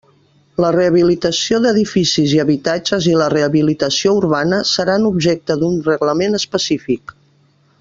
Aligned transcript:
La 0.63 0.69
rehabilitació 0.75 1.59
d'edificis 1.65 2.33
i 2.37 2.41
habitatges 2.45 3.09
i 3.11 3.13
la 3.19 3.29
rehabilitació 3.35 4.15
urbana 4.23 4.63
seran 4.73 5.07
objecte 5.13 5.59
d'un 5.65 5.79
reglament 5.93 6.41
específic. 6.43 7.17